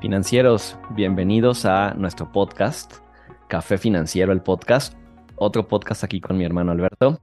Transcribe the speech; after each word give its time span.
Financieros, 0.00 0.78
bienvenidos 0.90 1.64
a 1.64 1.92
nuestro 1.94 2.32
podcast, 2.32 2.94
Café 3.48 3.78
Financiero, 3.78 4.32
el 4.32 4.40
podcast, 4.40 4.94
otro 5.36 5.68
podcast 5.68 6.04
aquí 6.04 6.20
con 6.20 6.38
mi 6.38 6.44
hermano 6.44 6.72
Alberto. 6.72 7.20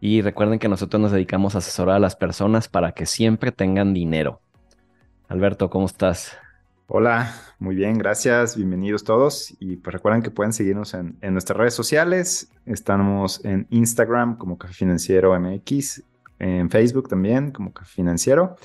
Y 0.00 0.22
recuerden 0.22 0.58
que 0.58 0.68
nosotros 0.68 1.00
nos 1.00 1.12
dedicamos 1.12 1.54
a 1.54 1.58
asesorar 1.58 1.96
a 1.96 2.00
las 2.00 2.16
personas 2.16 2.68
para 2.68 2.92
que 2.92 3.06
siempre 3.06 3.52
tengan 3.52 3.94
dinero. 3.94 4.40
Alberto, 5.28 5.70
¿cómo 5.70 5.86
estás? 5.86 6.38
Hola, 6.92 7.32
muy 7.60 7.76
bien, 7.76 7.98
gracias, 7.98 8.56
bienvenidos 8.56 9.04
todos. 9.04 9.54
Y 9.60 9.76
pues 9.76 9.94
recuerden 9.94 10.22
que 10.22 10.32
pueden 10.32 10.52
seguirnos 10.52 10.92
en, 10.94 11.16
en 11.20 11.34
nuestras 11.34 11.56
redes 11.56 11.74
sociales. 11.74 12.50
Estamos 12.66 13.44
en 13.44 13.68
Instagram 13.70 14.36
como 14.36 14.58
Café 14.58 14.74
Financiero 14.74 15.38
MX, 15.38 16.02
en 16.40 16.68
Facebook 16.68 17.08
también 17.08 17.52
como 17.52 17.72
Café 17.72 17.92
Financiero. 17.92 18.56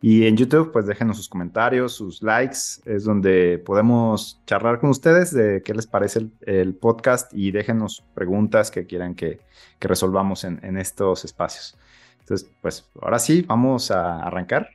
Y 0.00 0.26
en 0.26 0.34
YouTube, 0.34 0.72
pues 0.72 0.86
déjenos 0.86 1.18
sus 1.18 1.28
comentarios, 1.28 1.92
sus 1.92 2.22
likes, 2.22 2.56
es 2.86 3.04
donde 3.04 3.58
podemos 3.58 4.40
charlar 4.46 4.80
con 4.80 4.88
ustedes 4.88 5.30
de 5.34 5.62
qué 5.62 5.74
les 5.74 5.86
parece 5.86 6.30
el, 6.40 6.74
podcast 6.76 7.34
y 7.34 7.50
déjenos 7.50 8.02
preguntas 8.14 8.70
que 8.70 8.86
quieran 8.86 9.14
que, 9.14 9.40
resolvamos 9.78 10.44
en, 10.44 10.58
en, 10.62 10.78
estos 10.78 11.26
espacios. 11.26 11.76
Entonces, 12.20 12.50
pues 12.62 12.88
ahora 13.02 13.18
sí, 13.18 13.42
vamos 13.42 13.90
a 13.90 14.20
arrancar. 14.20 14.70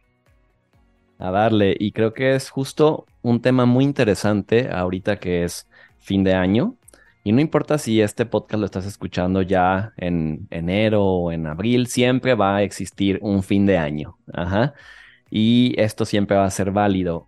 A 1.20 1.32
darle, 1.32 1.76
y 1.80 1.92
creo 1.92 2.14
que 2.14 2.34
es 2.34 2.50
justo 2.50 3.06
un 3.22 3.42
tema 3.42 3.66
muy 3.66 3.84
interesante 3.84 4.70
ahorita 4.72 5.18
que 5.18 5.44
es 5.44 5.68
fin 6.00 6.24
de 6.24 6.34
año. 6.34 6.76
Y 7.24 7.34
no 7.34 7.42
importa 7.42 7.78
si 7.78 8.02
este 8.02 8.26
podcast 8.26 8.60
lo 8.60 8.66
estás 8.66 8.86
escuchando 8.88 9.44
ya 9.44 9.94
en 9.98 10.48
enero 10.50 11.06
o 11.06 11.32
en 11.32 11.46
abril, 11.46 11.86
siempre 11.88 12.34
va 12.34 12.56
a 12.56 12.64
existir 12.64 13.20
un 13.22 13.44
fin 13.44 13.66
de 13.68 13.78
año. 13.78 14.18
Ajá 14.34 14.74
y 15.30 15.80
esto 15.80 16.06
siempre 16.06 16.38
va 16.38 16.46
a 16.46 16.52
ser 16.52 16.72
válido. 16.72 17.28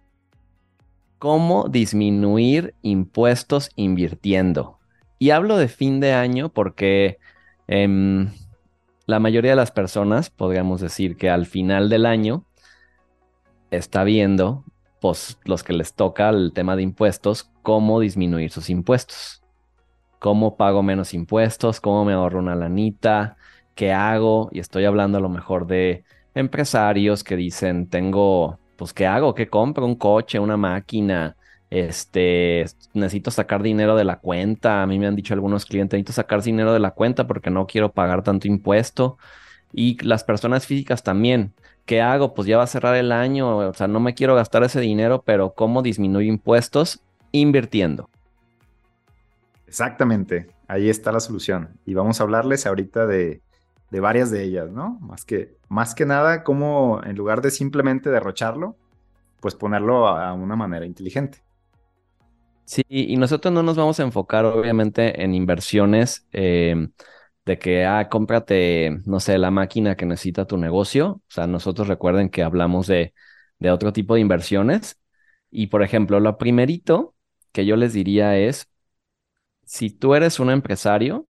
¿Cómo 1.19 1.67
disminuir 1.69 2.73
impuestos 2.81 3.69
invirtiendo? 3.75 4.79
Y 5.19 5.29
hablo 5.29 5.57
de 5.57 5.67
fin 5.67 5.99
de 5.99 6.13
año 6.13 6.49
porque 6.49 7.19
em, 7.67 8.31
la 9.05 9.19
mayoría 9.19 9.51
de 9.51 9.57
las 9.57 9.71
personas, 9.71 10.31
podríamos 10.31 10.81
decir 10.81 11.15
que 11.15 11.29
al 11.29 11.45
final 11.45 11.89
del 11.89 12.07
año, 12.07 12.45
está 13.71 14.03
viendo, 14.03 14.63
pues 14.99 15.39
los 15.45 15.63
que 15.63 15.73
les 15.73 15.93
toca 15.93 16.29
el 16.29 16.53
tema 16.53 16.75
de 16.75 16.83
impuestos, 16.83 17.49
cómo 17.63 17.99
disminuir 17.99 18.51
sus 18.51 18.69
impuestos. 18.69 19.41
¿Cómo 20.19 20.55
pago 20.55 20.83
menos 20.83 21.15
impuestos? 21.15 21.81
¿Cómo 21.81 22.05
me 22.05 22.13
ahorro 22.13 22.39
una 22.39 22.55
lanita? 22.55 23.37
¿Qué 23.73 23.91
hago? 23.91 24.49
Y 24.51 24.59
estoy 24.59 24.85
hablando 24.85 25.17
a 25.17 25.21
lo 25.21 25.29
mejor 25.29 25.65
de 25.65 26.03
empresarios 26.35 27.23
que 27.23 27.35
dicen, 27.35 27.87
tengo, 27.89 28.59
pues, 28.75 28.93
¿qué 28.93 29.07
hago? 29.07 29.33
¿Qué 29.33 29.47
compro? 29.49 29.85
Un 29.85 29.95
coche, 29.95 30.37
una 30.37 30.57
máquina, 30.57 31.35
este, 31.71 32.65
necesito 32.93 33.31
sacar 33.31 33.63
dinero 33.63 33.95
de 33.95 34.03
la 34.03 34.19
cuenta. 34.19 34.83
A 34.83 34.87
mí 34.87 34.99
me 34.99 35.07
han 35.07 35.15
dicho 35.15 35.33
algunos 35.33 35.65
clientes, 35.65 35.97
necesito 35.97 36.13
sacar 36.13 36.43
dinero 36.43 36.73
de 36.73 36.79
la 36.79 36.91
cuenta 36.91 37.25
porque 37.25 37.49
no 37.49 37.65
quiero 37.65 37.91
pagar 37.91 38.23
tanto 38.23 38.47
impuesto. 38.47 39.17
Y 39.73 39.97
las 40.05 40.23
personas 40.23 40.67
físicas 40.67 41.01
también. 41.01 41.53
¿Qué 41.91 41.99
hago? 41.99 42.33
Pues 42.33 42.47
ya 42.47 42.55
va 42.55 42.63
a 42.63 42.67
cerrar 42.67 42.95
el 42.95 43.11
año, 43.11 43.57
o 43.57 43.73
sea, 43.73 43.85
no 43.85 43.99
me 43.99 44.13
quiero 44.13 44.33
gastar 44.33 44.63
ese 44.63 44.79
dinero, 44.79 45.23
pero 45.25 45.53
¿cómo 45.53 45.81
disminuyo 45.81 46.25
impuestos? 46.31 47.01
Invirtiendo. 47.33 48.09
Exactamente, 49.67 50.47
ahí 50.69 50.89
está 50.89 51.11
la 51.11 51.19
solución. 51.19 51.77
Y 51.85 51.93
vamos 51.93 52.21
a 52.21 52.23
hablarles 52.23 52.65
ahorita 52.65 53.07
de, 53.07 53.41
de 53.89 53.99
varias 53.99 54.31
de 54.31 54.41
ellas, 54.41 54.71
¿no? 54.71 54.99
Más 55.01 55.25
que, 55.25 55.57
más 55.67 55.93
que 55.93 56.05
nada, 56.05 56.45
como 56.45 57.01
en 57.03 57.17
lugar 57.17 57.41
de 57.41 57.51
simplemente 57.51 58.09
derrocharlo, 58.09 58.77
pues 59.41 59.55
ponerlo 59.55 60.07
a, 60.07 60.31
una 60.31 60.55
manera 60.55 60.85
inteligente. 60.85 61.39
Sí, 62.63 62.83
y 62.87 63.17
nosotros 63.17 63.53
no 63.53 63.63
nos 63.63 63.75
vamos 63.75 63.99
a 63.99 64.03
enfocar 64.03 64.45
obviamente 64.45 65.21
en 65.21 65.33
inversiones 65.33 66.25
eh, 66.31 66.87
de 67.45 67.59
que, 67.59 67.85
ah, 67.85 68.09
cómprate, 68.09 69.01
no 69.05 69.19
sé, 69.19 69.37
la 69.37 69.51
máquina 69.51 69.95
que 69.95 70.05
necesita 70.05 70.45
tu 70.45 70.57
negocio. 70.57 71.07
O 71.11 71.21
sea, 71.29 71.47
nosotros 71.47 71.87
recuerden 71.87 72.29
que 72.29 72.43
hablamos 72.43 72.87
de, 72.87 73.13
de 73.59 73.71
otro 73.71 73.93
tipo 73.93 74.15
de 74.15 74.21
inversiones. 74.21 74.99
Y 75.49 75.67
por 75.67 75.83
ejemplo, 75.83 76.19
lo 76.19 76.37
primerito 76.37 77.15
que 77.51 77.65
yo 77.65 77.75
les 77.75 77.93
diría 77.93 78.37
es, 78.37 78.69
si 79.65 79.89
tú 79.89 80.15
eres 80.15 80.39
un 80.39 80.49
empresario 80.49 81.27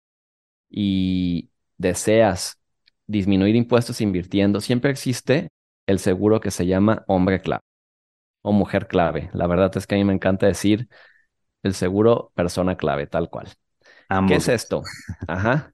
y 0.69 1.51
deseas 1.77 2.59
disminuir 3.07 3.55
impuestos 3.55 4.01
invirtiendo, 4.01 4.61
siempre 4.61 4.91
existe 4.91 5.49
el 5.87 5.99
seguro 5.99 6.39
que 6.41 6.51
se 6.51 6.67
llama 6.67 7.03
hombre 7.07 7.41
clave 7.41 7.61
o 8.41 8.51
mujer 8.53 8.87
clave. 8.87 9.29
La 9.33 9.47
verdad 9.47 9.75
es 9.77 9.87
que 9.87 9.95
a 9.95 9.97
mí 9.97 10.05
me 10.05 10.13
encanta 10.13 10.47
decir 10.47 10.87
el 11.63 11.73
seguro 11.75 12.31
persona 12.35 12.77
clave, 12.77 13.07
tal 13.07 13.29
cual. 13.29 13.49
¿Qué 14.25 14.35
es 14.35 14.47
esto? 14.47 14.91
Ajá. 15.27 15.73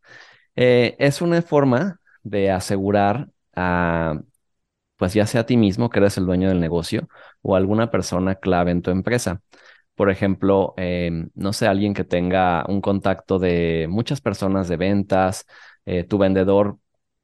Eh, 0.55 0.95
es 0.99 1.21
una 1.21 1.41
forma 1.41 1.99
de 2.23 2.51
asegurar 2.51 3.29
a, 3.55 4.21
pues 4.97 5.13
ya 5.13 5.25
sea 5.27 5.41
a 5.41 5.45
ti 5.45 5.57
mismo, 5.57 5.89
que 5.89 5.99
eres 5.99 6.17
el 6.17 6.25
dueño 6.25 6.49
del 6.49 6.59
negocio, 6.59 7.09
o 7.41 7.55
alguna 7.55 7.91
persona 7.91 8.35
clave 8.35 8.71
en 8.71 8.81
tu 8.81 8.91
empresa. 8.91 9.41
Por 9.95 10.09
ejemplo, 10.11 10.73
em, 10.77 11.29
no 11.35 11.53
sé, 11.53 11.67
alguien 11.67 11.93
que 11.93 12.03
tenga 12.03 12.65
un 12.67 12.81
contacto 12.81 13.39
de 13.39 13.87
muchas 13.89 14.21
personas 14.21 14.67
de 14.69 14.77
ventas, 14.77 15.45
eh, 15.85 16.03
tu 16.03 16.17
vendedor, 16.17 16.79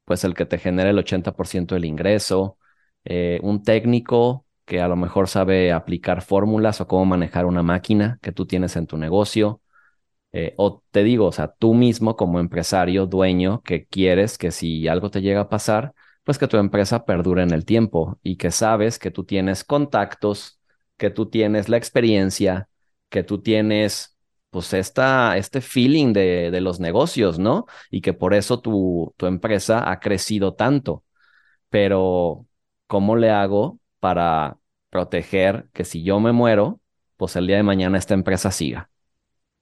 pues 0.05 0.23
el 0.23 0.33
que 0.35 0.45
te 0.45 0.57
genera 0.59 0.89
el 0.89 0.97
80% 0.99 1.75
del 1.75 1.85
ingreso, 1.85 2.57
eh, 3.05 3.39
un 3.43 3.63
técnico 3.63 4.45
que 4.65 4.81
a 4.81 4.87
lo 4.87 4.95
mejor 4.95 5.27
sabe 5.29 5.71
aplicar 5.71 6.21
fórmulas 6.21 6.81
o 6.81 6.87
cómo 6.87 7.05
manejar 7.05 7.45
una 7.45 7.63
máquina 7.63 8.19
que 8.21 8.31
tú 8.31 8.45
tienes 8.45 8.75
en 8.75 8.87
tu 8.87 8.97
negocio. 8.97 9.61
Eh, 10.33 10.53
o 10.57 10.83
te 10.91 11.03
digo, 11.03 11.25
o 11.27 11.31
sea, 11.31 11.53
tú 11.57 11.73
mismo 11.73 12.15
como 12.15 12.39
empresario, 12.39 13.05
dueño, 13.05 13.61
que 13.63 13.85
quieres 13.87 14.37
que 14.37 14.51
si 14.51 14.87
algo 14.87 15.09
te 15.09 15.21
llega 15.21 15.41
a 15.41 15.49
pasar, 15.49 15.93
pues 16.23 16.37
que 16.37 16.47
tu 16.47 16.57
empresa 16.57 17.05
perdure 17.05 17.43
en 17.43 17.51
el 17.53 17.65
tiempo 17.65 18.19
y 18.23 18.35
que 18.37 18.51
sabes 18.51 18.99
que 18.99 19.11
tú 19.11 19.23
tienes 19.23 19.63
contactos, 19.63 20.59
que 20.97 21.09
tú 21.09 21.29
tienes 21.29 21.69
la 21.69 21.77
experiencia, 21.77 22.67
que 23.09 23.23
tú 23.23 23.41
tienes 23.41 24.17
pues 24.49 24.73
esta, 24.73 25.37
este 25.37 25.61
feeling 25.61 26.13
de, 26.13 26.51
de, 26.51 26.61
los 26.61 26.79
negocios, 26.79 27.39
¿no? 27.39 27.65
Y 27.91 28.01
que 28.01 28.13
por 28.13 28.33
eso 28.33 28.59
tu, 28.61 29.13
tu 29.17 29.25
empresa 29.27 29.89
ha 29.89 29.99
crecido 29.99 30.53
tanto. 30.55 31.03
Pero, 31.69 32.47
¿cómo 32.87 33.15
le 33.15 33.29
hago 33.31 33.79
para 33.99 34.57
proteger 34.89 35.69
que 35.73 35.85
si 35.85 36.03
yo 36.03 36.19
me 36.19 36.31
muero, 36.31 36.81
pues 37.17 37.35
el 37.35 37.47
día 37.47 37.57
de 37.57 37.63
mañana 37.63 37.97
esta 37.97 38.13
empresa 38.13 38.51
siga? 38.51 38.89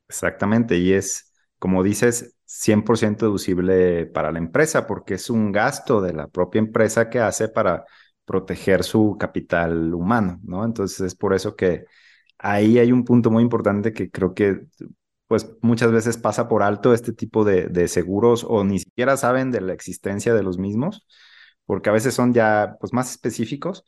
Exactamente, 0.08 0.78
y 0.78 0.94
es, 0.94 1.34
como 1.60 1.84
dices, 1.84 2.36
100% 2.46 3.26
deducible 3.26 4.06
para 4.06 4.32
la 4.32 4.38
empresa, 4.40 4.86
porque 4.88 5.16
es 5.16 5.30
un 5.30 5.52
gasto 5.52 6.02
de 6.02 6.14
la 6.14 6.28
propia 6.28 6.60
empresa 6.60 7.10
que 7.10 7.20
hace 7.20 7.50
para 7.50 7.86
proteger 8.24 8.84
su 8.84 9.18
capital 9.20 9.94
humano, 9.94 10.40
¿no? 10.44 10.64
Entonces 10.64 11.00
es 11.02 11.16
por 11.16 11.34
eso 11.34 11.56
que 11.56 11.86
ahí 12.38 12.78
hay 12.80 12.92
un 12.92 13.04
punto 13.06 13.32
muy 13.32 13.44
importante 13.44 13.94
que 13.94 14.12
creo 14.12 14.34
que 14.34 14.62
pues 15.28 15.48
muchas 15.62 15.92
veces 15.92 16.18
pasa 16.18 16.48
por 16.48 16.62
alto 16.64 16.94
este 16.94 17.12
tipo 17.14 17.44
de, 17.44 17.88
seguros 17.88 18.46
o 18.48 18.64
ni 18.64 18.80
siquiera 18.80 19.18
saben 19.18 19.52
de 19.52 19.62
la 19.62 19.74
existencia 19.74 20.34
de 20.36 20.44
los 20.44 20.58
mismos, 20.60 21.08
porque 21.66 21.90
a 21.90 21.94
veces 21.94 22.14
son 22.14 22.34
ya 22.34 22.78
pues 22.80 22.94
más 22.94 23.10
específicos, 23.12 23.84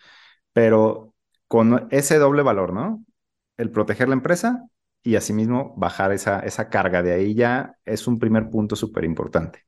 pero 0.53 1.13
con 1.47 1.87
ese 1.91 2.17
doble 2.17 2.41
valor, 2.43 2.73
¿no? 2.73 3.05
El 3.57 3.71
proteger 3.71 4.09
la 4.09 4.15
empresa 4.15 4.67
y 5.07 5.15
asimismo 5.15 5.73
bajar 5.77 6.11
esa, 6.11 6.39
esa 6.41 6.69
carga. 6.69 7.01
De 7.03 7.13
ahí 7.13 7.33
ya 7.35 7.75
es 7.85 8.07
un 8.07 8.19
primer 8.19 8.49
punto 8.49 8.75
súper 8.75 9.05
importante. 9.05 9.65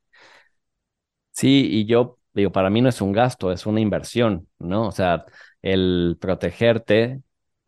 Sí, 1.31 1.67
y 1.71 1.85
yo 1.85 2.19
digo, 2.33 2.51
para 2.51 2.69
mí 2.69 2.81
no 2.81 2.89
es 2.89 3.01
un 3.01 3.11
gasto, 3.11 3.51
es 3.51 3.65
una 3.65 3.79
inversión, 3.79 4.47
¿no? 4.59 4.87
O 4.87 4.91
sea, 4.91 5.25
el 5.61 6.17
protegerte 6.19 7.21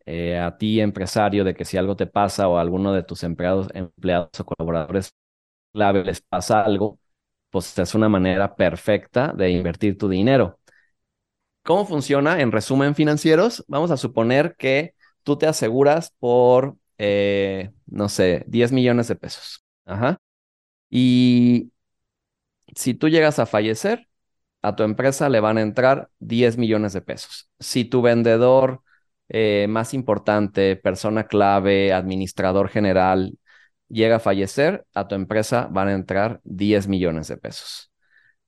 eh, 0.04 0.38
a 0.38 0.56
ti, 0.58 0.80
empresario, 0.80 1.44
de 1.44 1.54
que 1.54 1.64
si 1.64 1.76
algo 1.78 1.96
te 1.96 2.06
pasa 2.06 2.48
o 2.48 2.58
a 2.58 2.60
alguno 2.60 2.92
de 2.92 3.02
tus 3.02 3.22
empleados, 3.22 3.68
empleados 3.74 4.28
o 4.40 4.44
colaboradores 4.44 5.14
clave 5.72 6.04
les 6.04 6.22
pasa 6.22 6.62
algo, 6.62 7.00
pues 7.50 7.78
es 7.78 7.94
una 7.94 8.08
manera 8.08 8.54
perfecta 8.56 9.32
de 9.34 9.50
invertir 9.50 9.98
tu 9.98 10.08
dinero. 10.08 10.58
¿Cómo 11.62 11.86
funciona? 11.86 12.40
En 12.40 12.50
resumen, 12.52 12.94
financieros, 12.94 13.64
vamos 13.68 13.90
a 13.92 13.96
suponer 13.96 14.56
que 14.58 14.94
tú 15.22 15.36
te 15.38 15.46
aseguras 15.46 16.12
por, 16.18 16.76
eh, 17.04 17.72
no 17.86 18.08
sé, 18.08 18.44
10 18.46 18.70
millones 18.72 19.08
de 19.08 19.16
pesos. 19.16 19.64
Ajá. 19.84 20.18
Y 20.90 21.72
si 22.76 22.94
tú 22.94 23.08
llegas 23.08 23.38
a 23.38 23.46
fallecer, 23.46 24.08
a 24.62 24.76
tu 24.76 24.84
empresa 24.84 25.28
le 25.28 25.40
van 25.40 25.58
a 25.58 25.62
entrar 25.62 26.10
10 26.20 26.58
millones 26.58 26.92
de 26.92 27.02
pesos. 27.02 27.50
Si 27.58 27.84
tu 27.84 28.02
vendedor 28.02 28.82
eh, 29.28 29.66
más 29.68 29.94
importante, 29.94 30.76
persona 30.76 31.26
clave, 31.26 31.92
administrador 31.92 32.68
general, 32.68 33.38
llega 33.88 34.16
a 34.16 34.20
fallecer, 34.20 34.86
a 34.94 35.08
tu 35.08 35.16
empresa 35.16 35.68
van 35.72 35.88
a 35.88 35.94
entrar 35.94 36.40
10 36.44 36.86
millones 36.88 37.28
de 37.28 37.36
pesos. 37.36 37.90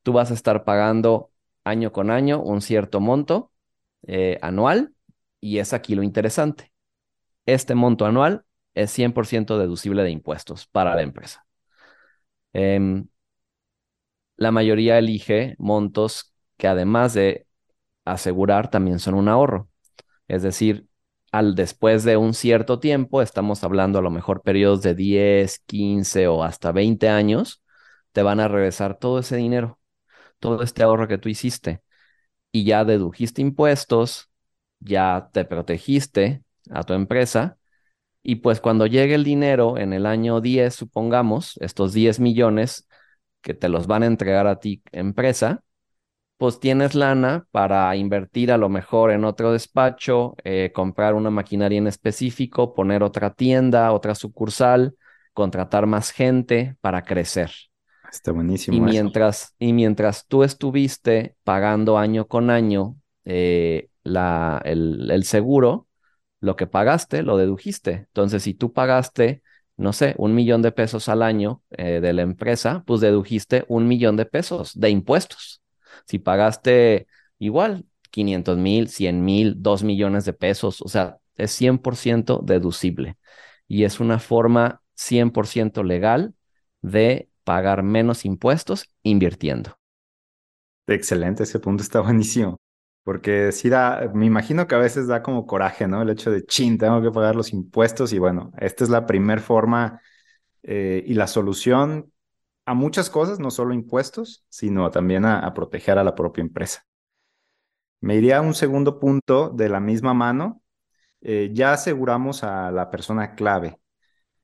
Tú 0.04 0.12
vas 0.12 0.30
a 0.30 0.34
estar 0.34 0.64
pagando 0.64 1.32
año 1.64 1.92
con 1.92 2.10
año 2.10 2.40
un 2.40 2.60
cierto 2.62 3.00
monto 3.00 3.50
eh, 4.06 4.38
anual 4.42 4.94
y 5.40 5.58
es 5.58 5.72
aquí 5.72 5.96
lo 5.96 6.04
interesante. 6.04 6.72
Este 7.46 7.74
monto 7.74 8.06
anual 8.06 8.43
es 8.74 8.90
100% 8.92 9.58
deducible 9.58 10.02
de 10.02 10.10
impuestos 10.10 10.66
para 10.66 10.94
la 10.94 11.02
empresa. 11.02 11.46
Em, 12.52 13.08
la 14.36 14.50
mayoría 14.50 14.98
elige 14.98 15.54
montos 15.58 16.32
que 16.56 16.68
además 16.68 17.14
de 17.14 17.46
asegurar 18.04 18.70
también 18.70 18.98
son 18.98 19.14
un 19.14 19.28
ahorro. 19.28 19.68
Es 20.28 20.42
decir, 20.42 20.88
al 21.32 21.54
después 21.54 22.04
de 22.04 22.16
un 22.16 22.34
cierto 22.34 22.80
tiempo, 22.80 23.22
estamos 23.22 23.64
hablando 23.64 23.98
a 24.00 24.02
lo 24.02 24.10
mejor 24.10 24.42
periodos 24.42 24.82
de 24.82 24.94
10, 24.94 25.60
15 25.66 26.28
o 26.28 26.44
hasta 26.44 26.72
20 26.72 27.08
años, 27.08 27.62
te 28.12 28.22
van 28.22 28.40
a 28.40 28.48
regresar 28.48 28.98
todo 28.98 29.20
ese 29.20 29.36
dinero, 29.36 29.80
todo 30.40 30.62
este 30.62 30.82
ahorro 30.82 31.08
que 31.08 31.18
tú 31.18 31.28
hiciste 31.28 31.82
y 32.52 32.64
ya 32.64 32.84
dedujiste 32.84 33.42
impuestos, 33.42 34.30
ya 34.80 35.30
te 35.32 35.44
protegiste 35.44 36.42
a 36.70 36.82
tu 36.84 36.94
empresa 36.94 37.58
y 38.24 38.36
pues 38.36 38.60
cuando 38.60 38.86
llegue 38.86 39.14
el 39.14 39.22
dinero 39.24 39.78
en 39.78 39.92
el 39.92 40.06
año 40.06 40.40
10, 40.40 40.74
supongamos, 40.74 41.58
estos 41.60 41.92
10 41.92 42.20
millones 42.20 42.88
que 43.42 43.54
te 43.54 43.68
los 43.68 43.86
van 43.86 44.02
a 44.02 44.06
entregar 44.06 44.46
a 44.48 44.60
ti 44.60 44.82
empresa, 44.92 45.62
pues 46.38 46.60
tienes 46.60 46.94
lana 46.94 47.46
para 47.52 47.94
invertir 47.96 48.52
a 48.52 48.58
lo 48.58 48.68
mejor 48.68 49.12
en 49.12 49.24
otro 49.24 49.52
despacho, 49.52 50.34
eh, 50.44 50.72
comprar 50.74 51.14
una 51.14 51.30
maquinaria 51.30 51.78
en 51.78 51.86
específico, 51.86 52.74
poner 52.74 53.02
otra 53.02 53.34
tienda, 53.34 53.92
otra 53.92 54.14
sucursal, 54.14 54.96
contratar 55.34 55.86
más 55.86 56.10
gente 56.10 56.76
para 56.80 57.02
crecer. 57.02 57.50
Está 58.10 58.32
buenísimo. 58.32 58.76
Y 58.76 58.80
mientras, 58.80 59.54
y 59.58 59.72
mientras 59.72 60.26
tú 60.26 60.42
estuviste 60.44 61.36
pagando 61.44 61.98
año 61.98 62.26
con 62.26 62.50
año 62.50 62.96
eh, 63.24 63.88
la, 64.02 64.60
el, 64.64 65.10
el 65.10 65.24
seguro, 65.24 65.86
lo 66.44 66.56
que 66.56 66.66
pagaste 66.66 67.22
lo 67.22 67.36
dedujiste. 67.36 67.92
Entonces, 68.08 68.42
si 68.42 68.54
tú 68.54 68.72
pagaste 68.72 69.42
no 69.76 69.92
sé, 69.92 70.14
un 70.18 70.34
millón 70.34 70.62
de 70.62 70.72
pesos 70.72 71.08
al 71.08 71.22
año 71.22 71.62
eh, 71.70 72.00
de 72.00 72.12
la 72.12 72.22
empresa, 72.22 72.84
pues 72.86 73.00
dedujiste 73.00 73.64
un 73.68 73.88
millón 73.88 74.16
de 74.16 74.26
pesos 74.26 74.78
de 74.78 74.90
impuestos. 74.90 75.62
Si 76.06 76.18
pagaste 76.18 77.06
igual 77.38 77.84
500 78.10 78.56
mil, 78.56 78.88
100 78.88 79.24
mil, 79.24 79.54
2 79.58 79.82
millones 79.82 80.24
de 80.24 80.32
pesos, 80.32 80.80
o 80.80 80.88
sea, 80.88 81.18
es 81.36 81.50
100% 81.50 82.40
deducible 82.44 83.16
y 83.66 83.84
es 83.84 83.98
una 83.98 84.20
forma 84.20 84.82
100% 84.94 85.82
legal 85.82 86.34
de 86.80 87.28
pagar 87.42 87.82
menos 87.82 88.24
impuestos 88.24 88.88
invirtiendo. 89.02 89.78
Excelente, 90.86 91.42
ese 91.42 91.58
punto 91.58 91.82
está 91.82 92.00
buenísimo. 92.00 92.58
Porque 93.04 93.52
sí 93.52 93.68
da, 93.68 94.10
me 94.14 94.26
imagino 94.26 94.66
que 94.66 94.74
a 94.74 94.78
veces 94.78 95.06
da 95.06 95.22
como 95.22 95.46
coraje, 95.46 95.86
¿no? 95.86 96.02
El 96.02 96.10
hecho 96.10 96.30
de, 96.30 96.44
chin, 96.44 96.78
tengo 96.78 97.02
que 97.02 97.10
pagar 97.10 97.36
los 97.36 97.52
impuestos 97.52 98.12
y 98.12 98.18
bueno, 98.18 98.52
esta 98.58 98.82
es 98.84 98.90
la 98.90 99.06
primera 99.06 99.40
forma 99.42 100.00
eh, 100.62 101.04
y 101.06 101.14
la 101.14 101.26
solución 101.26 102.12
a 102.66 102.74
muchas 102.74 103.10
cosas, 103.10 103.38
no 103.38 103.50
solo 103.50 103.74
impuestos, 103.74 104.44
sino 104.48 104.90
también 104.90 105.26
a, 105.26 105.52
proteger 105.54 105.98
a 105.98 106.04
la 106.04 106.14
propia 106.14 106.42
empresa. 106.42 106.84
Me 108.00 108.16
iría 108.16 108.38
a 108.38 108.40
un 108.42 108.54
segundo 108.54 108.98
punto 108.98 109.50
de 109.50 109.68
la 109.68 109.80
misma 109.80 110.14
mano. 110.14 110.62
Eh, 111.20 111.50
ya 111.52 111.72
aseguramos 111.72 112.44
a 112.44 112.70
la 112.70 112.90
persona 112.90 113.34
clave. 113.34 113.78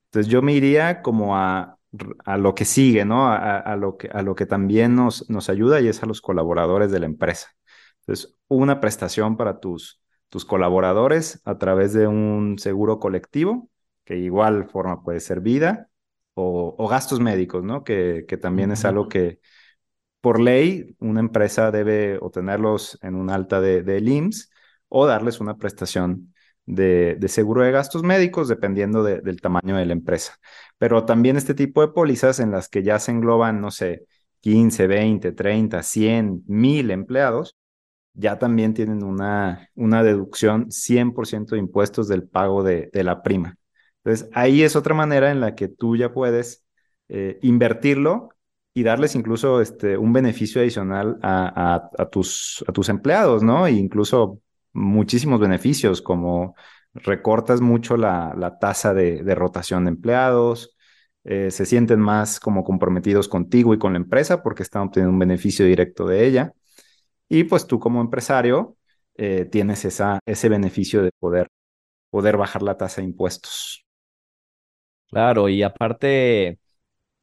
Entonces 0.06 0.30
yo 0.32 0.42
me 0.42 0.52
iría 0.54 1.02
como 1.02 1.36
a, 1.36 1.78
a 2.24 2.38
lo 2.38 2.54
que 2.54 2.64
sigue, 2.64 3.04
¿no? 3.04 3.28
A, 3.32 3.76
lo 3.76 3.96
que, 3.96 4.08
a 4.08 4.22
lo 4.22 4.34
que 4.34 4.46
también 4.46 4.94
nos, 4.94 5.28
nos 5.30 5.48
ayuda 5.48 5.80
y 5.80 5.88
es 5.88 6.02
a 6.02 6.06
los 6.06 6.20
colaboradores 6.20 6.90
de 6.90 7.00
la 7.00 7.06
empresa. 7.06 7.48
Entonces, 8.10 8.34
una 8.48 8.80
prestación 8.80 9.36
para 9.36 9.60
tus, 9.60 10.02
tus 10.30 10.44
colaboradores 10.44 11.40
a 11.44 11.58
través 11.58 11.92
de 11.92 12.08
un 12.08 12.58
seguro 12.58 12.98
colectivo, 12.98 13.70
que 14.04 14.16
igual 14.18 14.68
forma 14.68 15.04
puede 15.04 15.20
ser 15.20 15.40
vida, 15.40 15.88
o, 16.34 16.88
gastos 16.88 17.20
médicos, 17.20 17.62
¿no? 17.62 17.84
Que, 17.84 18.24
que 18.26 18.36
también 18.36 18.72
es 18.72 18.84
algo 18.84 19.08
que 19.08 19.38
por 20.20 20.40
ley 20.40 20.96
una 20.98 21.20
empresa 21.20 21.70
debe 21.70 22.18
obtenerlos 22.20 22.98
en 23.02 23.14
un 23.14 23.30
alta 23.30 23.60
de, 23.60 23.82
de 23.84 23.98
IMSS 24.00 24.50
o 24.88 25.06
darles 25.06 25.40
una 25.40 25.56
prestación 25.56 26.34
de, 26.66 27.16
de, 27.16 27.28
seguro 27.28 27.62
de 27.62 27.70
gastos 27.70 28.02
médicos 28.02 28.48
dependiendo 28.48 29.04
del 29.04 29.40
tamaño 29.40 29.76
de 29.76 29.86
la 29.86 29.92
empresa. 29.92 30.34
Pero 30.78 31.04
también 31.04 31.36
este 31.36 31.54
tipo 31.54 31.80
de 31.80 31.92
pólizas 31.92 32.40
en 32.40 32.50
las 32.50 32.68
que 32.68 32.82
ya 32.82 32.98
se 32.98 33.12
engloban, 33.12 33.60
no 33.60 33.70
sé, 33.70 34.06
15, 34.40 34.88
20, 34.88 35.32
30, 35.32 35.82
100, 35.84 36.42
1000 36.48 36.90
empleados, 36.90 37.56
ya 38.14 38.38
también 38.38 38.74
tienen 38.74 39.02
una, 39.04 39.68
una 39.74 40.02
deducción 40.02 40.70
100% 40.70 41.54
de 41.54 41.58
impuestos 41.58 42.08
del 42.08 42.24
pago 42.28 42.62
de, 42.62 42.90
de 42.92 43.04
la 43.04 43.22
prima. 43.22 43.56
Entonces, 44.04 44.28
ahí 44.34 44.62
es 44.62 44.76
otra 44.76 44.94
manera 44.94 45.30
en 45.30 45.40
la 45.40 45.54
que 45.54 45.68
tú 45.68 45.96
ya 45.96 46.12
puedes 46.12 46.64
eh, 47.08 47.38
invertirlo 47.42 48.30
y 48.72 48.82
darles 48.84 49.14
incluso 49.14 49.60
este, 49.60 49.98
un 49.98 50.12
beneficio 50.12 50.60
adicional 50.60 51.18
a, 51.22 52.08
tus, 52.10 52.64
a 52.68 52.72
tus 52.72 52.88
empleados, 52.88 53.42
¿no? 53.42 53.66
E 53.66 53.72
incluso 53.72 54.40
muchísimos 54.72 55.40
beneficios, 55.40 56.00
como 56.02 56.54
recortas 56.94 57.60
mucho 57.60 57.96
la, 57.96 58.56
tasa 58.60 58.94
de, 58.94 59.22
rotación 59.34 59.84
de 59.84 59.90
empleados, 59.90 60.76
eh, 61.24 61.50
se 61.50 61.66
sienten 61.66 62.00
más 62.00 62.40
como 62.40 62.64
comprometidos 62.64 63.28
contigo 63.28 63.74
y 63.74 63.78
con 63.78 63.92
la 63.94 63.98
empresa 63.98 64.42
porque 64.42 64.62
están 64.62 64.82
obteniendo 64.82 65.12
un 65.12 65.18
beneficio 65.18 65.66
directo 65.66 66.06
de 66.06 66.26
ella. 66.26 66.52
Y 67.30 67.44
pues 67.44 67.66
tú 67.66 67.78
como 67.80 68.00
empresario 68.02 68.76
eh, 69.16 69.46
tienes 69.46 69.84
esa, 69.86 70.20
ese 70.26 70.48
beneficio 70.50 71.02
de 71.02 71.12
poder, 71.18 71.48
poder 72.10 72.36
bajar 72.38 72.62
la 72.62 72.76
tasa 72.78 73.02
de 73.02 73.08
impuestos. 73.08 73.84
Claro, 75.08 75.48
y 75.48 75.62
aparte, 75.64 76.60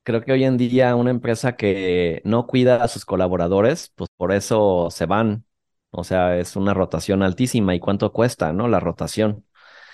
creo 0.04 0.21
que 0.24 0.33
hoy 0.33 0.45
en 0.45 0.57
día 0.57 0.95
una 0.95 1.12
empresa 1.12 1.56
que 1.57 2.21
no 2.25 2.48
cuida 2.48 2.83
a 2.83 2.88
sus 2.89 3.06
colaboradores, 3.06 3.92
pues 3.95 4.09
por 4.18 4.33
eso 4.33 4.89
se 4.92 5.06
van. 5.07 5.45
O 5.92 6.04
sea, 6.04 6.38
es 6.38 6.56
una 6.57 6.74
rotación 6.74 7.24
altísima. 7.24 7.75
¿Y 7.75 7.80
cuánto 7.81 8.13
cuesta, 8.13 8.54
no? 8.54 8.68
La 8.69 8.80
rotación. 8.81 9.45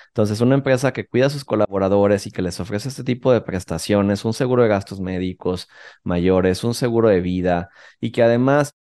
Entonces, 0.09 0.41
una 0.41 0.55
empresa 0.55 0.93
que 0.93 1.07
cuida 1.07 1.27
a 1.27 1.29
sus 1.31 1.45
colaboradores 1.45 2.27
y 2.27 2.31
que 2.31 2.41
les 2.43 2.59
ofrece 2.59 2.89
este 2.89 3.03
tipo 3.05 3.31
de 3.33 3.41
prestaciones, 3.41 4.25
un 4.25 4.33
seguro 4.33 4.63
de 4.63 4.69
gastos 4.69 4.99
médicos 5.01 5.69
mayores, 6.03 6.63
un 6.63 6.73
seguro 6.75 7.09
de 7.09 7.21
vida 7.21 7.69
y 8.01 8.11
que 8.11 8.23
además, 8.23 8.73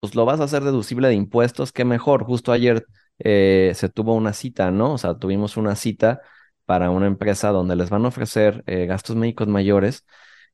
pues 0.00 0.14
lo 0.14 0.24
vas 0.24 0.40
a 0.40 0.44
hacer 0.44 0.62
deducible 0.64 1.08
de 1.08 1.14
impuestos, 1.14 1.72
qué 1.72 1.84
mejor. 1.84 2.24
Justo 2.24 2.52
ayer 2.52 2.86
eh, 3.18 3.72
se 3.74 3.88
tuvo 3.88 4.14
una 4.14 4.32
cita, 4.32 4.70
¿no? 4.70 4.94
O 4.94 4.98
sea, 4.98 5.14
tuvimos 5.18 5.56
una 5.56 5.74
cita 5.76 6.20
para 6.64 6.90
una 6.90 7.06
empresa 7.06 7.50
donde 7.50 7.76
les 7.76 7.90
van 7.90 8.04
a 8.04 8.08
ofrecer 8.08 8.62
eh, 8.66 8.86
gastos 8.86 9.16
médicos 9.16 9.48
mayores 9.48 10.04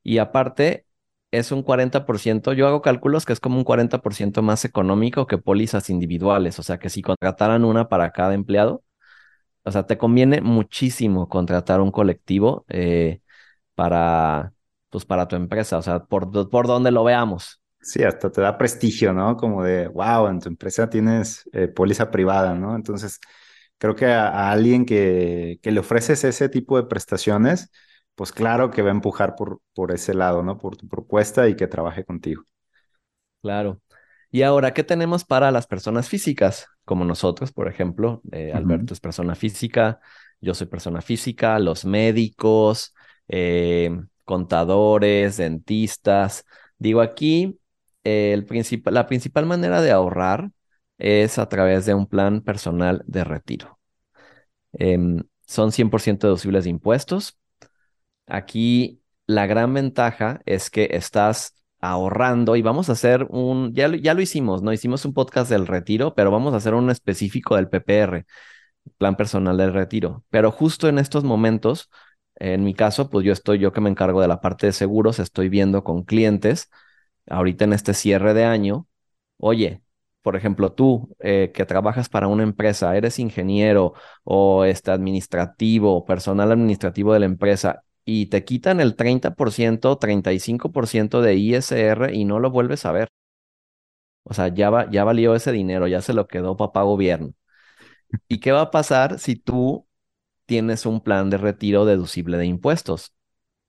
y 0.03 0.17
aparte 0.19 0.85
es 1.31 1.51
un 1.51 1.63
40%, 1.63 2.53
yo 2.53 2.67
hago 2.67 2.81
cálculos 2.81 3.25
que 3.25 3.33
es 3.33 3.39
como 3.41 3.57
un 3.57 3.65
40% 3.65 4.41
más 4.41 4.63
económico 4.63 5.27
que 5.27 5.37
pólizas 5.37 5.89
individuales, 5.89 6.57
o 6.59 6.63
sea 6.63 6.77
que 6.79 6.89
si 6.89 7.01
contrataran 7.01 7.65
una 7.65 7.89
para 7.89 8.11
cada 8.11 8.33
empleado, 8.33 8.83
o 9.63 9.71
sea, 9.71 9.85
te 9.87 9.97
conviene 9.97 10.41
muchísimo 10.41 11.29
contratar 11.29 11.81
un 11.81 11.91
colectivo 11.91 12.65
eh, 12.69 13.21
para, 13.75 14.53
pues 14.89 15.05
para 15.05 15.27
tu 15.27 15.35
empresa, 15.37 15.77
o 15.77 15.81
sea, 15.83 16.05
por, 16.05 16.49
por 16.49 16.67
donde 16.67 16.91
lo 16.91 17.03
veamos. 17.03 17.61
Sí, 17.85 18.01
hasta 18.01 18.31
te 18.31 18.41
da 18.41 18.57
prestigio, 18.57 19.13
¿no? 19.13 19.37
Como 19.37 19.63
de, 19.63 19.87
wow, 19.87 20.27
en 20.27 20.39
tu 20.39 20.49
empresa 20.49 20.89
tienes 20.89 21.47
eh, 21.53 21.67
póliza 21.67 22.09
privada, 22.09 22.55
¿no? 22.55 22.75
Entonces, 22.75 23.19
creo 23.77 23.95
que 23.95 24.07
a, 24.07 24.49
alguien 24.49 24.87
que, 24.87 25.59
que, 25.61 25.71
le 25.71 25.81
ofreces 25.81 26.23
ese 26.23 26.49
tipo 26.49 26.77
de 26.77 26.87
prestaciones, 26.87 27.69
pues 28.15 28.31
claro 28.31 28.71
que 28.71 28.81
va 28.81 28.89
a 28.89 28.91
empujar 28.91 29.35
por, 29.35 29.61
por 29.75 29.91
ese 29.91 30.15
lado, 30.15 30.41
¿no? 30.41 30.57
Por 30.57 30.77
tu 30.77 30.87
propuesta 30.87 31.47
y 31.47 31.55
que 31.55 31.67
trabaje 31.67 32.03
contigo. 32.03 32.43
Claro. 33.43 33.79
Y 34.31 34.41
ahora, 34.41 34.73
¿qué 34.73 34.83
tenemos 34.83 35.23
para 35.23 35.51
las 35.51 35.67
personas 35.67 36.09
físicas? 36.09 36.65
Como 36.85 37.05
nosotros, 37.05 37.51
por 37.51 37.67
ejemplo, 37.67 38.23
eh, 38.31 38.51
Alberto 38.51 38.95
es 38.95 38.99
persona 38.99 39.35
física, 39.35 39.99
yo 40.41 40.55
soy 40.55 40.65
persona 40.65 41.01
física, 41.03 41.59
los 41.59 41.85
médicos, 41.85 42.95
eh, 43.27 43.95
contadores, 44.23 45.37
dentistas. 45.37 46.45
Digo, 46.79 47.01
aquí 47.01 47.59
el 48.05 48.47
la 48.85 49.07
principal 49.07 49.45
manera 49.45 49.81
de 49.81 49.91
ahorrar 49.91 50.51
es 50.97 51.39
a 51.39 51.49
través 51.49 51.85
de 51.85 51.93
un 51.93 52.07
plan 52.07 52.41
personal 52.41 53.03
de 53.07 53.23
retiro. 53.23 53.79
Em, 54.73 55.23
son 55.47 55.71
100% 55.71 56.27
deducibles 56.27 56.65
de 56.65 56.71
impuestos. 56.71 57.37
Aquí 58.27 59.01
la 59.27 59.45
gran 59.47 59.73
ventaja 59.73 60.41
es 60.45 60.69
que 60.69 60.89
estás 60.91 61.55
ahorrando 61.79 62.55
y 62.55 62.61
vamos 62.61 62.89
a 62.89 62.93
hacer 62.93 63.27
un, 63.29 63.73
ya, 63.75 63.89
ya 63.95 64.13
lo 64.13 64.21
hicimos, 64.21 64.63
¿no? 64.63 64.73
Hicimos 64.73 65.05
un 65.05 65.13
podcast 65.13 65.49
del 65.51 65.67
retiro, 65.67 66.15
pero 66.15 66.31
vamos 66.31 66.53
a 66.53 66.57
hacer 66.57 66.73
un 66.73 66.89
específico 66.89 67.55
del 67.55 67.69
PPR, 67.69 68.25
plan 68.97 69.15
personal 69.17 69.57
del 69.57 69.73
retiro. 69.73 70.25
Pero 70.29 70.51
justo 70.51 70.87
en 70.89 70.99
estos 70.99 71.23
momentos 71.23 71.89
En 72.37 72.63
mi 72.63 72.73
caso, 72.73 73.09
pues 73.09 73.25
yo 73.25 73.33
estoy, 73.33 73.59
yo 73.59 73.71
que 73.73 73.81
me 73.81 73.89
encargo 73.89 74.21
de 74.21 74.27
la 74.27 74.41
parte 74.41 74.67
de 74.67 74.73
seguros, 74.73 75.19
estoy 75.19 75.49
viendo 75.49 75.83
con 75.85 76.03
clientes 76.03 76.69
ahorita 77.29 77.65
en 77.65 77.73
este 77.73 77.93
cierre 77.93 78.33
de 78.33 78.45
año, 78.45 78.87
oye, 79.37 79.81
por 80.21 80.35
ejemplo, 80.35 80.73
tú 80.73 81.15
eh, 81.19 81.51
que 81.53 81.65
trabajas 81.65 82.09
para 82.09 82.27
una 82.27 82.43
empresa, 82.43 82.95
eres 82.97 83.19
ingeniero 83.19 83.93
o 84.23 84.65
este 84.65 84.91
administrativo, 84.91 86.05
personal 86.05 86.51
administrativo 86.51 87.13
de 87.13 87.19
la 87.19 87.25
empresa 87.27 87.83
y 88.05 88.27
te 88.27 88.43
quitan 88.45 88.79
el 88.81 88.95
30%, 88.95 89.97
35% 89.97 91.21
de 91.21 91.35
ISR 91.35 92.13
y 92.13 92.25
no 92.25 92.39
lo 92.39 92.51
vuelves 92.51 92.85
a 92.85 92.91
ver. 92.91 93.09
O 94.23 94.33
sea, 94.33 94.47
ya, 94.49 94.69
va, 94.69 94.89
ya 94.89 95.03
valió 95.03 95.35
ese 95.35 95.51
dinero, 95.51 95.87
ya 95.87 96.01
se 96.01 96.13
lo 96.13 96.27
quedó 96.27 96.57
papá 96.57 96.81
gobierno. 96.83 97.33
¿Y 98.27 98.39
qué 98.39 98.51
va 98.51 98.61
a 98.61 98.71
pasar 98.71 99.19
si 99.19 99.35
tú 99.35 99.87
tienes 100.45 100.85
un 100.85 101.01
plan 101.01 101.29
de 101.29 101.37
retiro 101.37 101.85
deducible 101.85 102.37
de 102.37 102.47
impuestos? 102.47 103.13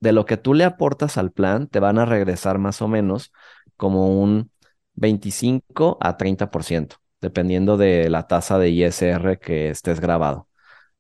De 0.07 0.13
lo 0.13 0.25
que 0.25 0.37
tú 0.37 0.55
le 0.55 0.63
aportas 0.63 1.19
al 1.19 1.33
plan, 1.33 1.67
te 1.67 1.81
van 1.81 1.99
a 1.99 2.05
regresar 2.05 2.59
más 2.59 2.81
o 2.81 2.87
menos 2.87 3.33
como 3.77 4.23
un 4.23 4.53
25 4.95 5.99
a 6.01 6.17
30%, 6.17 6.99
dependiendo 7.21 7.77
de 7.77 8.09
la 8.09 8.29
tasa 8.29 8.57
de 8.61 8.71
ISR 8.71 9.41
que 9.41 9.69
estés 9.69 9.99
grabado. 9.99 10.49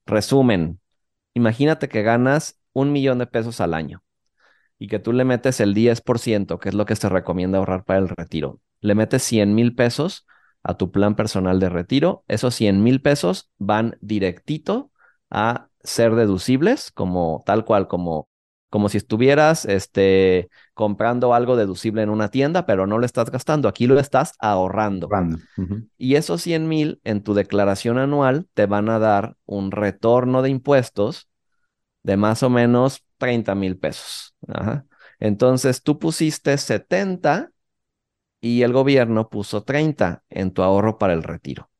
Resumen, 0.06 0.80
imagínate 1.34 1.88
que 1.88 2.02
ganas 2.02 2.58
un 2.72 2.90
millón 2.90 3.18
de 3.20 3.28
pesos 3.28 3.60
al 3.60 3.74
año 3.74 4.02
y 4.76 4.88
que 4.88 4.98
tú 4.98 5.12
le 5.12 5.24
metes 5.24 5.60
el 5.60 5.72
10%, 5.72 6.58
que 6.58 6.70
es 6.70 6.74
lo 6.74 6.84
que 6.84 6.96
se 6.96 7.08
recomienda 7.08 7.58
ahorrar 7.58 7.84
para 7.84 8.00
el 8.00 8.08
retiro. 8.08 8.60
Le 8.80 8.96
metes 8.96 9.22
100 9.22 9.54
mil 9.54 9.76
pesos 9.76 10.26
a 10.64 10.76
tu 10.76 10.90
plan 10.90 11.14
personal 11.14 11.60
de 11.60 11.68
retiro. 11.68 12.24
Esos 12.26 12.56
100 12.56 12.82
mil 12.82 13.00
pesos 13.02 13.52
van 13.58 13.98
directito 14.00 14.90
a 15.30 15.68
ser 15.84 16.16
deducibles, 16.16 16.90
como 16.90 17.44
tal 17.46 17.64
cual, 17.64 17.86
como, 17.86 18.28
como 18.68 18.88
si 18.88 18.98
estuvieras 18.98 19.64
este, 19.64 20.48
comprando 20.74 21.34
algo 21.34 21.56
deducible 21.56 22.02
en 22.02 22.10
una 22.10 22.30
tienda, 22.30 22.66
pero 22.66 22.86
no 22.86 22.98
lo 22.98 23.06
estás 23.06 23.30
gastando. 23.30 23.68
Aquí 23.68 23.86
lo 23.86 23.98
estás 23.98 24.34
ahorrando. 24.38 25.08
Y 25.96 26.16
esos 26.16 26.42
100 26.42 26.68
mil 26.68 27.00
en 27.04 27.22
tu 27.22 27.34
declaración 27.34 27.98
anual 27.98 28.48
te 28.54 28.66
van 28.66 28.88
a 28.88 28.98
dar 28.98 29.36
un 29.46 29.70
retorno 29.70 30.42
de 30.42 30.50
impuestos 30.50 31.28
de 32.02 32.16
más 32.16 32.42
o 32.42 32.50
menos 32.50 33.04
30 33.18 33.54
mil 33.54 33.78
pesos. 33.78 34.34
Entonces 35.18 35.82
tú 35.82 35.98
pusiste 35.98 36.58
70 36.58 37.50
y 38.40 38.62
el 38.62 38.72
gobierno 38.72 39.28
puso 39.28 39.62
30 39.62 40.24
en 40.28 40.50
tu 40.52 40.62
ahorro 40.62 40.98
para 40.98 41.14
el 41.14 41.22
retiro. 41.22 41.70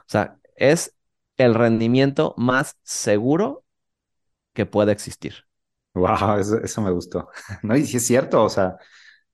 O 0.00 0.08
sea, 0.08 0.38
es 0.54 0.94
el 1.36 1.54
rendimiento 1.54 2.34
más 2.36 2.78
seguro 2.82 3.64
que 4.52 4.66
puede 4.66 4.92
existir. 4.92 5.45
Wow, 5.96 6.38
eso, 6.40 6.82
me 6.82 6.90
gustó. 6.90 7.30
No, 7.62 7.76
y 7.76 7.86
sí 7.86 7.96
es 7.96 8.06
cierto, 8.06 8.44
o 8.44 8.48
sea, 8.50 8.76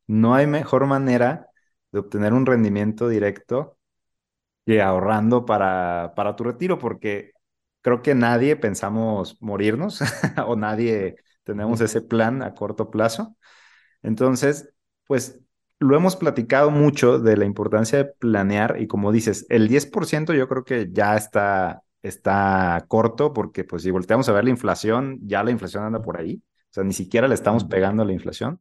no 0.07 0.35
hay 0.35 0.47
mejor 0.47 0.87
manera 0.87 1.49
de 1.93 2.01
obtener 2.01 2.33
un 2.35 2.47
rendimiento 2.47 3.09
directo 3.09 3.79
que 4.67 4.83
ahorrando 4.83 5.47
para, 5.47 6.15
para 6.17 6.37
tu 6.37 6.45
retiro, 6.45 6.79
porque 6.79 7.33
creo 7.83 8.03
que 8.03 8.15
nadie 8.15 8.57
pensamos 8.57 9.37
morirnos 9.43 10.01
o 10.47 10.57
nadie 10.57 11.17
tenemos 11.45 11.81
ese 11.83 12.03
plan 12.03 12.43
a 12.43 12.55
corto 12.55 12.91
plazo. 12.91 13.37
Entonces, 14.03 14.73
pues 15.07 15.41
lo 15.81 15.97
hemos 15.97 16.17
platicado 16.17 16.71
mucho 16.71 17.19
de 17.19 17.37
la 17.37 17.45
importancia 17.45 17.99
de 17.99 18.05
planear 18.07 18.77
y 18.81 18.87
como 18.87 19.13
dices, 19.13 19.47
el 19.49 19.69
10% 19.69 20.33
yo 20.35 20.49
creo 20.49 20.65
que 20.65 20.89
ya 20.93 21.17
está, 21.17 21.83
está 22.03 22.85
corto 22.89 23.33
porque 23.33 23.65
pues 23.65 23.83
si 23.83 23.91
volteamos 23.91 24.29
a 24.29 24.33
ver 24.33 24.45
la 24.45 24.51
inflación, 24.51 25.19
ya 25.23 25.43
la 25.45 25.51
inflación 25.51 25.85
anda 25.85 26.01
por 26.03 26.19
ahí. 26.19 26.43
O 26.73 26.75
sea, 26.75 26.85
ni 26.85 26.95
siquiera 26.95 27.29
le 27.29 27.35
estamos 27.35 27.65
pegando 27.65 28.03
a 28.03 28.07
la 28.07 28.15
inflación. 28.15 28.61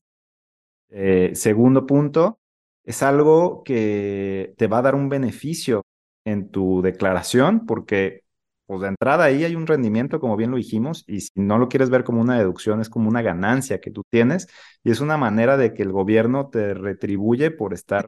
Eh, 0.90 1.32
segundo 1.36 1.86
punto, 1.88 2.40
es 2.84 3.04
algo 3.04 3.64
que 3.64 4.54
te 4.58 4.68
va 4.68 4.80
a 4.80 4.82
dar 4.82 4.96
un 4.96 5.10
beneficio 5.10 5.84
en 6.26 6.52
tu 6.52 6.82
declaración 6.82 7.66
porque 7.66 8.22
pues 8.66 8.82
de 8.82 8.88
entrada 8.90 9.26
ahí 9.26 9.44
hay 9.44 9.56
un 9.56 9.68
rendimiento, 9.68 10.20
como 10.22 10.38
bien 10.38 10.52
lo 10.52 10.58
dijimos, 10.58 11.04
y 11.08 11.22
si 11.22 11.32
no 11.36 11.58
lo 11.58 11.68
quieres 11.70 11.90
ver 11.90 12.04
como 12.06 12.22
una 12.22 12.38
deducción, 12.38 12.80
es 12.82 12.90
como 12.90 13.10
una 13.10 13.22
ganancia 13.22 13.82
que 13.82 13.92
tú 13.92 14.04
tienes 14.10 14.48
y 14.84 14.92
es 14.92 15.02
una 15.02 15.18
manera 15.18 15.58
de 15.58 15.74
que 15.74 15.84
el 15.84 15.92
gobierno 15.92 16.50
te 16.50 16.74
retribuye 16.74 17.52
por 17.52 17.74
estar 17.74 18.08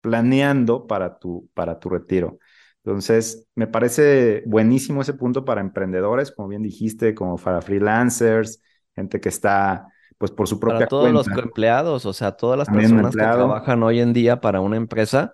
planeando 0.00 0.86
para 0.86 1.18
tu, 1.18 1.48
para 1.54 1.78
tu 1.78 1.88
retiro. 1.88 2.38
Entonces, 2.84 3.46
me 3.54 3.66
parece 3.68 4.42
buenísimo 4.46 5.02
ese 5.02 5.14
punto 5.14 5.44
para 5.44 5.60
emprendedores, 5.60 6.32
como 6.32 6.48
bien 6.48 6.62
dijiste, 6.62 7.14
como 7.14 7.36
para 7.38 7.62
freelancers, 7.62 8.60
gente 8.94 9.20
que 9.20 9.28
está 9.28 9.86
pues 10.18 10.30
por 10.30 10.46
su 10.46 10.60
propia 10.60 10.78
para 10.78 10.88
todos 10.88 11.10
los 11.10 11.26
empleados, 11.26 12.06
o 12.06 12.12
sea, 12.12 12.32
todas 12.32 12.56
las 12.56 12.68
personas 12.68 13.12
que 13.12 13.22
trabajan 13.22 13.82
hoy 13.82 13.98
en 13.98 14.12
día 14.12 14.40
para 14.40 14.60
una 14.60 14.76
empresa. 14.76 15.32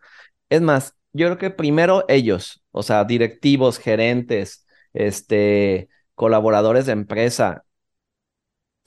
Es 0.49 0.63
más, 0.63 0.95
yo 1.13 1.27
creo 1.27 1.37
que 1.37 1.51
primero 1.51 2.07
ellos, 2.09 2.65
o 2.71 2.83
sea, 2.83 3.05
directivos, 3.05 3.79
gerentes, 3.79 4.67
este, 4.95 5.91
colaboradores 6.15 6.87
de 6.87 6.93
empresa, 6.93 7.65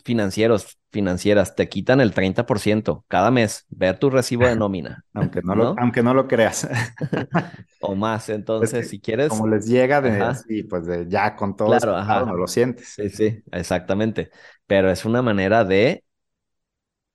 financieros, 0.03 0.77
financieras, 0.91 1.55
te 1.55 1.69
quitan 1.69 2.01
el 2.01 2.13
30% 2.13 3.05
cada 3.07 3.31
mes, 3.31 3.65
ver 3.69 3.97
tu 3.97 4.09
recibo 4.09 4.45
de 4.45 4.55
nómina. 4.55 5.05
aunque, 5.13 5.41
no, 5.41 5.55
Lo, 5.55 5.75
aunque 5.77 6.03
no 6.03 6.13
lo 6.13 6.27
creas. 6.27 6.67
o 7.81 7.95
más, 7.95 8.29
entonces, 8.29 8.89
si 8.89 8.99
quieres... 8.99 9.29
Como 9.29 9.47
les 9.47 9.65
llega 9.67 10.01
de 10.01 10.21
así, 10.21 10.63
pues 10.63 10.85
de 10.85 11.07
ya 11.07 11.35
con 11.35 11.55
todo 11.55 11.67
claro, 11.67 12.25
no 12.25 12.35
lo 12.35 12.47
sientes. 12.47 12.89
Sí, 12.89 13.09
sí, 13.09 13.43
exactamente. 13.51 14.31
Pero 14.67 14.91
es 14.91 15.05
una 15.05 15.21
manera 15.21 15.63
de 15.63 16.03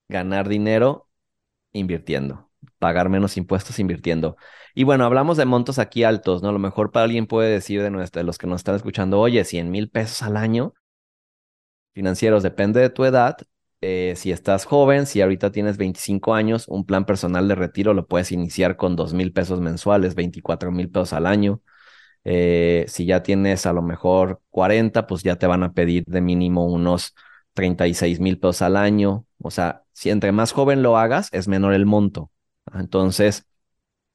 ganar 0.07 0.47
dinero 0.47 1.07
invirtiendo, 1.71 2.49
pagar 2.79 3.09
menos 3.09 3.37
impuestos 3.37 3.79
invirtiendo. 3.79 4.37
Y 4.73 4.83
bueno, 4.83 5.05
hablamos 5.05 5.37
de 5.37 5.45
montos 5.45 5.79
aquí 5.79 6.03
altos, 6.03 6.43
¿no? 6.43 6.49
A 6.49 6.51
lo 6.51 6.59
mejor 6.59 6.91
para 6.91 7.05
alguien 7.05 7.27
puede 7.27 7.49
decir 7.49 7.81
de, 7.81 7.89
nuestra, 7.89 8.21
de 8.21 8.25
los 8.25 8.37
que 8.37 8.47
nos 8.47 8.61
están 8.61 8.75
escuchando, 8.75 9.19
oye, 9.19 9.43
100 9.43 9.71
mil 9.71 9.89
pesos 9.89 10.21
al 10.21 10.37
año 10.37 10.73
financieros, 11.97 12.43
depende 12.43 12.79
de 12.79 12.91
tu 12.91 13.05
edad. 13.05 13.37
Eh, 13.81 14.13
si 14.17 14.31
estás 14.31 14.65
joven, 14.65 15.07
si 15.07 15.19
ahorita 15.19 15.51
tienes 15.51 15.77
25 15.77 16.35
años, 16.35 16.67
un 16.67 16.85
plan 16.85 17.05
personal 17.05 17.47
de 17.47 17.55
retiro 17.55 17.95
lo 17.95 18.05
puedes 18.05 18.31
iniciar 18.31 18.77
con 18.77 18.95
2 18.95 19.15
mil 19.15 19.33
pesos 19.33 19.61
mensuales, 19.61 20.13
24 20.13 20.71
mil 20.71 20.91
pesos 20.91 21.13
al 21.13 21.25
año. 21.25 21.59
Eh, 22.23 22.85
si 22.87 23.07
ya 23.07 23.23
tienes 23.23 23.65
a 23.65 23.73
lo 23.73 23.81
mejor 23.81 24.41
40, 24.51 25.07
pues 25.07 25.23
ya 25.23 25.37
te 25.37 25.47
van 25.47 25.63
a 25.63 25.73
pedir 25.73 26.03
de 26.05 26.21
mínimo 26.21 26.67
unos 26.67 27.15
36 27.53 28.19
mil 28.19 28.39
pesos 28.39 28.61
al 28.61 28.77
año. 28.77 29.25
O 29.41 29.49
sea, 29.49 29.81
si 29.91 30.11
entre 30.11 30.31
más 30.31 30.51
joven 30.51 30.83
lo 30.83 30.97
hagas, 30.99 31.29
es 31.31 31.47
menor 31.47 31.73
el 31.73 31.87
monto. 31.87 32.29
Entonces, 32.75 33.47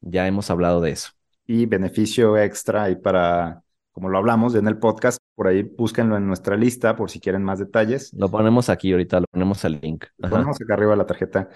ya 0.00 0.28
hemos 0.28 0.50
hablado 0.50 0.80
de 0.80 0.92
eso. 0.92 1.10
Y 1.48 1.66
beneficio 1.66 2.38
extra 2.38 2.90
y 2.90 2.94
para, 2.94 3.64
como 3.90 4.08
lo 4.08 4.18
hablamos 4.18 4.54
en 4.54 4.68
el 4.68 4.78
podcast, 4.78 5.18
por 5.34 5.46
ahí 5.46 5.62
búsquenlo 5.62 6.16
en 6.16 6.26
nuestra 6.26 6.56
lista 6.56 6.96
por 6.96 7.10
si 7.10 7.20
quieren 7.20 7.42
más 7.42 7.58
detalles. 7.58 8.12
Lo 8.14 8.30
ponemos 8.30 8.68
aquí 8.68 8.92
ahorita, 8.92 9.20
lo 9.20 9.26
ponemos 9.30 9.64
el 9.64 9.80
link. 9.80 10.04
Lo 10.18 10.28
ponemos 10.28 10.60
acá 10.60 10.74
arriba 10.74 10.92
de 10.92 10.96
la 10.96 11.06
tarjeta. 11.06 11.48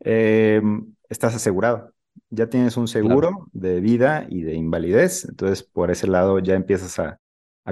Eh, 0.00 0.62
estás 1.08 1.34
asegurado. 1.34 1.92
Ya 2.30 2.48
tienes 2.48 2.76
un 2.76 2.88
seguro 2.88 3.48
de 3.52 3.80
vida 3.80 4.26
y 4.28 4.42
de 4.42 4.54
invalidez. 4.54 5.26
Entonces, 5.28 5.62
por 5.62 5.90
ese 5.90 6.06
lado 6.06 6.38
ya 6.38 6.54
empiezas 6.54 6.98
a, 6.98 7.18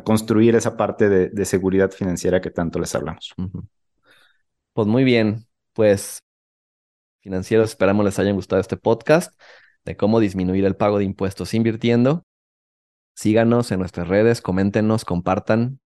construir 0.05 0.55
esa 0.55 0.77
parte 0.77 1.09
de, 1.09 1.45
seguridad 1.47 1.91
financiera 1.91 2.43
que 2.43 2.51
tanto 2.51 2.79
les 2.79 2.95
hablamos. 2.95 3.35
Pues 4.75 4.87
muy 4.87 5.05
bien. 5.05 5.47
Pues 5.73 6.19
financieros, 7.23 7.71
esperamos 7.71 8.05
les 8.05 8.19
haya 8.19 8.31
gustado 8.33 8.61
este 8.61 8.77
podcast 8.77 9.33
de 9.87 9.97
cómo 9.97 10.21
disminuir 10.21 10.67
el 10.67 10.77
pago 10.77 10.99
de 10.99 11.05
impuestos 11.05 11.55
invirtiendo. 11.55 12.25
Síganos 13.17 13.73
en 13.73 13.81
nuestras 13.81 14.09
redes, 14.09 14.43
coméntenos, 14.43 15.07
compartan 15.07 15.81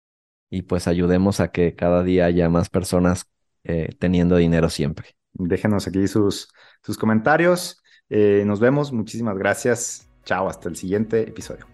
y 0.49 0.61
pues 0.61 0.87
ayudemos 0.87 1.41
a 1.41 1.49
que 1.49 1.75
cada 1.75 2.01
día 2.01 2.23
haya 2.23 2.49
más 2.49 2.69
personas 2.69 3.29
eh, 3.65 3.89
teniendo 3.99 4.37
dinero 4.37 4.69
siempre. 4.69 5.17
Déjenos 5.33 5.87
aquí 5.87 6.07
sus, 6.07 6.47
sus 6.81 6.97
comentarios. 6.97 7.83
Eh, 8.09 8.43
nos 8.45 8.61
vemos. 8.61 8.93
Muchísimas 8.93 9.37
gracias. 9.37 10.09
Chao. 10.23 10.47
Hasta 10.47 10.69
el 10.69 10.77
siguiente 10.77 11.21
episodio. 11.23 11.67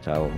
Chao. 0.00 0.30